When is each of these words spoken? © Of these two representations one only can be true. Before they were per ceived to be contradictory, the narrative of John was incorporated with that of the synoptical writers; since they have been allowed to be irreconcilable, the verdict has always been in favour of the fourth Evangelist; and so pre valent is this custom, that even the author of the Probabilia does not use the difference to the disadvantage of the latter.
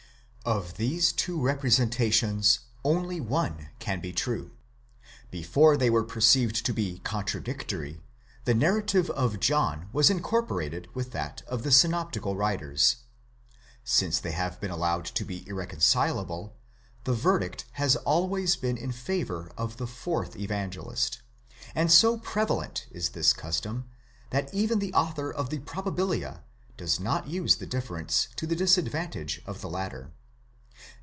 © 0.41 0.43
Of 0.47 0.77
these 0.77 1.11
two 1.11 1.39
representations 1.39 2.61
one 2.81 2.95
only 2.95 3.67
can 3.77 4.01
be 4.01 4.11
true. 4.11 4.49
Before 5.29 5.77
they 5.77 5.91
were 5.91 6.03
per 6.03 6.19
ceived 6.19 6.63
to 6.63 6.73
be 6.73 6.97
contradictory, 7.03 8.01
the 8.45 8.55
narrative 8.55 9.11
of 9.11 9.39
John 9.39 9.87
was 9.93 10.09
incorporated 10.09 10.87
with 10.95 11.11
that 11.11 11.43
of 11.47 11.61
the 11.61 11.71
synoptical 11.71 12.35
writers; 12.35 12.97
since 13.83 14.19
they 14.19 14.31
have 14.31 14.59
been 14.59 14.71
allowed 14.71 15.05
to 15.05 15.23
be 15.23 15.47
irreconcilable, 15.47 16.57
the 17.03 17.13
verdict 17.13 17.65
has 17.73 17.95
always 17.97 18.55
been 18.55 18.77
in 18.77 18.91
favour 18.91 19.51
of 19.55 19.77
the 19.77 19.85
fourth 19.87 20.35
Evangelist; 20.35 21.21
and 21.75 21.91
so 21.91 22.17
pre 22.17 22.45
valent 22.45 22.85
is 22.89 23.09
this 23.09 23.31
custom, 23.31 23.85
that 24.31 24.51
even 24.51 24.79
the 24.79 24.93
author 24.95 25.31
of 25.31 25.51
the 25.51 25.59
Probabilia 25.59 26.41
does 26.77 26.99
not 26.99 27.27
use 27.27 27.57
the 27.57 27.67
difference 27.67 28.27
to 28.37 28.47
the 28.47 28.55
disadvantage 28.55 29.39
of 29.45 29.61
the 29.61 29.69
latter. 29.69 30.09